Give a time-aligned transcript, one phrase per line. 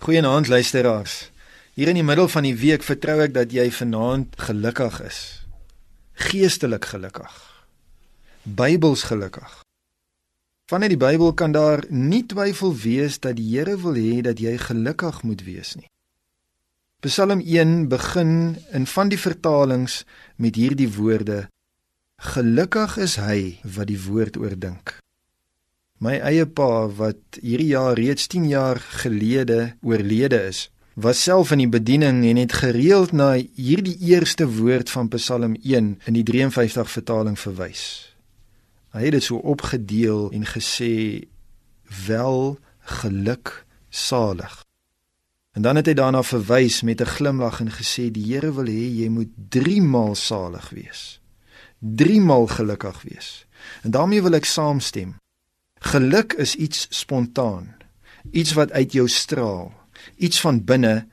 [0.00, 1.30] Goeienaand luisteraars.
[1.76, 5.18] Hier in die middel van die week vertrou ek dat jy vanaand gelukkig is.
[6.16, 7.34] Geestelik gelukkig.
[8.48, 9.58] Bybels gelukkig.
[10.72, 14.56] Vanuit die Bybel kan daar nie twyfel wees dat die Here wil hê dat jy
[14.56, 15.90] gelukkig moet wees nie.
[17.04, 20.06] Psalm 1 begin in van die vertalings
[20.40, 21.42] met hierdie woorde:
[22.32, 24.96] Gelukkig is hy wat die woord oordink.
[26.00, 31.60] My eie pa wat hierdie jaar reeds 10 jaar gelede oorlede is, was self in
[31.60, 36.88] die bediening en het gereeld na hierdie eerste woord van Psalm 1 in die 53
[36.88, 37.84] vertaling verwys.
[38.96, 41.28] Hy het dit so opgedeel en gesê
[42.08, 42.56] wel
[42.96, 44.56] geluk salig.
[45.52, 48.88] En dan het hy daarna verwys met 'n glimlag en gesê die Here wil hê
[49.04, 51.20] jy moet 3 maal salig wees.
[51.78, 53.44] 3 maal gelukkig wees.
[53.82, 55.19] En daarmee wil ek saamstem.
[55.90, 57.74] Geluk is iets spontaan,
[58.30, 59.72] iets wat uit jou straal,
[60.16, 61.06] iets van binne,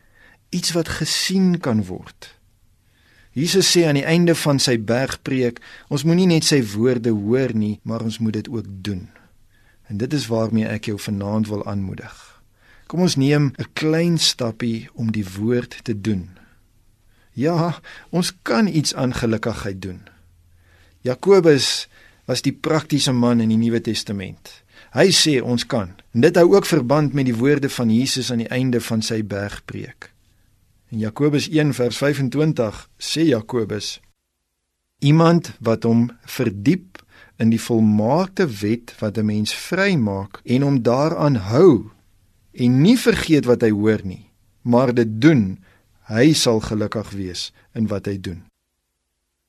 [0.54, 2.28] iets wat gesien kan word.
[3.34, 7.80] Jesus sê aan die einde van sy bergpreek, ons moenie net sy woorde hoor nie,
[7.90, 9.08] maar ons moet dit ook doen.
[9.90, 12.14] En dit is waarmee ek jou vanaand wil aanmoedig.
[12.86, 16.38] Kom ons neem 'n klein stappie om die woord te doen.
[17.34, 20.02] Ja, ons kan iets aan gelukigheid doen.
[21.02, 21.88] Jakobus
[22.26, 24.67] was die praktiese man in die Nuwe Testament.
[24.98, 25.92] Hy sê ons kan.
[26.16, 29.20] En dit hou ook verband met die woorde van Jesus aan die einde van sy
[29.22, 30.10] bergpreek.
[30.90, 34.00] In Jakobus 1 vers 25 sê Jakobus:
[35.06, 36.98] Iemand wat hom verdiep
[37.38, 41.92] in die volmaakte wet wat 'n mens vrymaak en hom daaraan hou
[42.52, 44.26] en nie vergeet wat hy hoor nie,
[44.62, 45.60] maar dit doen,
[46.10, 48.44] hy sal gelukkig wees in wat hy doen.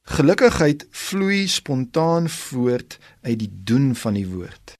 [0.02, 4.76] Gelukkigheid vloei spontaan voort uit die doen van die woord.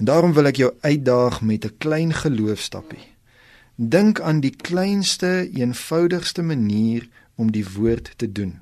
[0.00, 3.04] En daarom wil ek jou uitdaag met 'n klein geloofstappie.
[3.74, 8.60] Dink aan die kleinste, eenvoudigste manier om die woord te doen.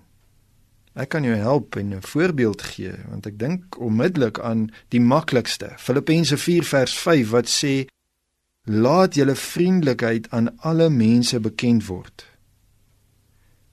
[0.92, 5.72] Ek kan jou help en 'n voorbeeld gee want ek dink onmiddellik aan die maklikste.
[5.76, 7.86] Filippense 4 vers 5 wat sê:
[8.64, 12.26] Laat julle vriendelikheid aan alle mense bekend word.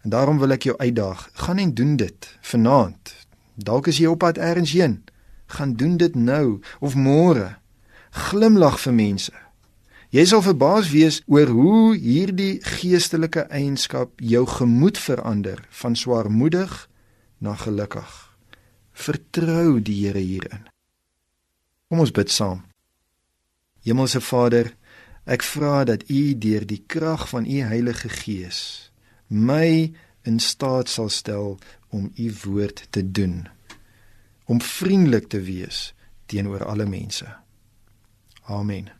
[0.01, 3.15] En daarom wil ek jou uitdaag, gaan en doen dit vanaand.
[3.53, 5.03] Dalk is jy op pad elders heen.
[5.47, 7.57] Gaan doen dit nou of môre.
[8.11, 9.33] Glimlag vir mense.
[10.09, 16.87] Jy sal verbaas wees oor hoe hierdie geestelike eienskap jou gemoed verander van swaarmoedig
[17.43, 18.13] na gelukkig.
[18.93, 20.63] Vertrou die Here hierin.
[21.89, 22.63] Kom ons bid saam.
[23.83, 24.71] Hemelse Vader,
[25.27, 28.85] ek vra dat U deur die krag van U Heilige Gees
[29.27, 31.57] my in staat sal stel
[31.89, 33.47] om u woord te doen
[34.45, 35.93] om vriendelik te wees
[36.25, 37.27] teenoor alle mense.
[38.45, 38.91] Amen.